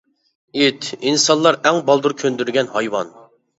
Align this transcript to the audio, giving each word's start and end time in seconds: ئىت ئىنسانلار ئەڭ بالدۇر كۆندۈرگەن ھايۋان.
ئىت 0.63 0.87
ئىنسانلار 0.95 1.59
ئەڭ 1.65 1.79
بالدۇر 1.91 2.19
كۆندۈرگەن 2.25 2.75
ھايۋان. 2.75 3.17